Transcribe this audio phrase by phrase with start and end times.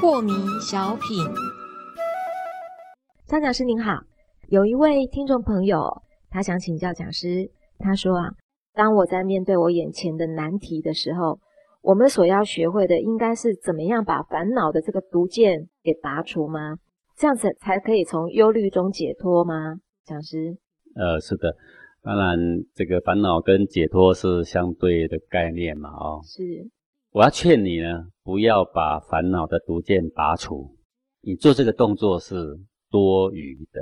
[0.00, 1.24] 破迷小品，
[3.26, 4.00] 张讲师您好，
[4.48, 8.30] 有一位听众朋友，他想请教讲师，他说啊，
[8.74, 11.38] 当我在面对我眼前的难题的时候，
[11.82, 16.78] 我们所要学会的应该是怎么样把烦恼的这个毒箭给拔除吗？
[17.16, 19.76] 这样子才可以从忧虑中解脱吗？
[20.04, 20.56] 讲师？
[20.98, 21.54] 呃，是的，
[22.02, 22.36] 当然
[22.74, 26.42] 这个烦恼跟解脱是相对的概念嘛，哦，是。
[27.12, 30.76] 我要劝你呢，不要把烦恼的毒箭拔除。
[31.20, 32.34] 你做这个动作是
[32.90, 33.80] 多余的。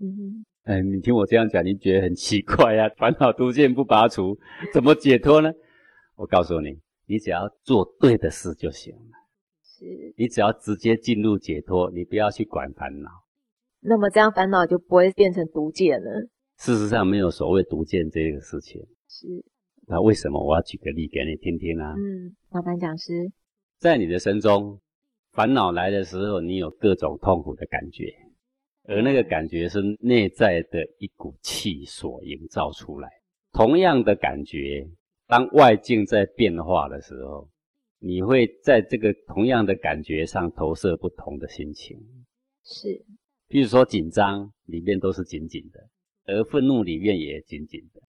[0.00, 2.88] 嗯哼，哎，你听我这样讲，你觉得很奇怪呀？
[2.96, 4.36] 烦恼毒箭不拔除，
[4.74, 5.52] 怎么解脱呢？
[6.16, 9.12] 我告诉你，你只要做对的事就行了。
[9.62, 9.84] 是，
[10.16, 13.08] 你只要直接进入解脱，你不要去管烦恼。
[13.80, 16.28] 那么这样烦恼就不会变成毒箭了。
[16.58, 18.80] 事实上，没有所谓毒箭这个事情。
[19.08, 19.26] 是。
[19.86, 21.94] 那为什么我要举个例给你听听呢？
[21.96, 23.32] 嗯，麻烦讲师，
[23.78, 24.78] 在你的身中，
[25.32, 28.12] 烦恼来的时候，你有各种痛苦的感觉，
[28.84, 33.08] 而那个感觉是内在的一股气所营造出来。
[33.52, 34.86] 同样的感觉，
[35.26, 37.48] 当外境在变化的时候，
[37.98, 41.96] 你会在这个同样的感觉上投射不同的心情。
[42.62, 43.02] 是，
[43.46, 45.88] 比如说紧张里面都是紧紧的，
[46.28, 48.00] 而愤怒里面也紧紧的。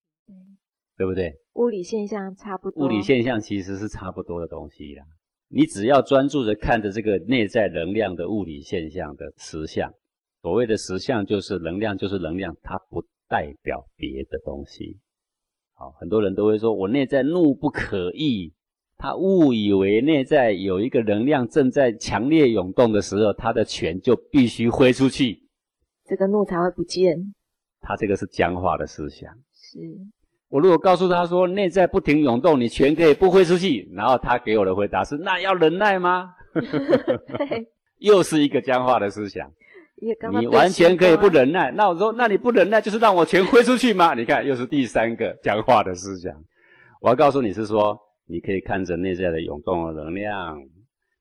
[0.96, 1.34] 对不对？
[1.54, 2.86] 物理现象差不多。
[2.86, 5.06] 物理现象其实是差不多的东西啦。
[5.48, 9.90] 你只要专注的看着这个内在能量的物理现象的实相，
[10.42, 15.00] 所谓的实相就是能量，就是能量，它不代表别的东西。
[15.74, 18.54] 好，很多人都会说我内在怒不可抑，
[18.98, 25.48] 他误以为内在有一个能量正在强烈涌动的时候，他的拳就必须挥出去，
[26.04, 27.34] 这个怒才会不见。
[27.82, 29.34] 他这个是僵化的思想。
[29.54, 29.80] 是。
[30.50, 36.34] 我如果告诉他说内在不停涌动，你全可以不挥出去，然后他给我的回答是：那要忍耐吗？
[38.00, 39.52] 又是一个僵化的思想。
[40.32, 41.72] 你完全可以不忍耐。
[41.72, 44.14] 那我说，那你不忍耐就是让我全挥出去吗？
[44.14, 46.34] 你看，又是第三个僵化的思想。
[47.02, 50.58] 我要告诉你是说，你可以看着内在的涌动的能量，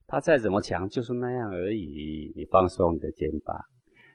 [0.07, 2.31] 它再怎么强就是那样而已。
[2.35, 3.55] 你放松你的肩膀，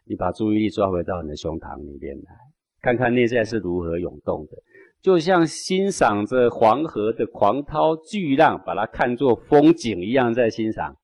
[0.05, 2.33] 你把注意力抓回到你的胸膛里面来，
[2.81, 4.53] 看看内在是如何涌动的。
[5.01, 10.97] 就像欣赏着黄河的狂涛巨浪，把它看作风景一样在欣赏。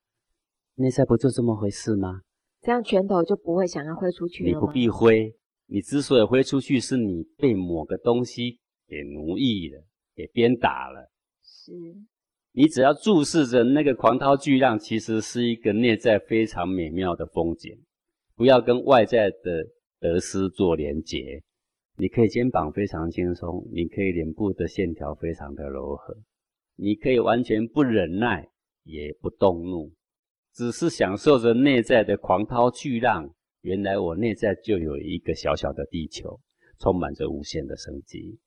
[0.76, 2.20] 内在不就这么回事吗？
[2.62, 5.34] 这样拳头就不会想要挥出去了你不必挥，
[5.66, 9.82] 你之所以挥出去，是你被某个东西给奴役了，
[10.14, 11.10] 给鞭打了。
[11.42, 11.72] 是。
[12.52, 17.78] 你只要注视着那个狂涛巨浪，其实是一个内在非常美妙的风景。
[18.40, 19.66] 不要跟外在的
[20.00, 21.42] 得失做连结。
[21.98, 26.16] 你可以肩膀非常轻松，你可以脸部的线条非常的柔和，
[26.74, 28.48] 你可以完全不忍耐，
[28.82, 29.92] 也不动怒，
[30.54, 33.28] 只是享受着内在的狂涛巨浪。
[33.60, 36.40] 原来我内在就有一个小小的地球，
[36.78, 38.38] 充满着无限的生机。